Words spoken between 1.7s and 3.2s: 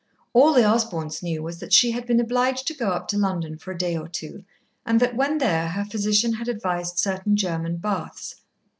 she had been obliged to go up to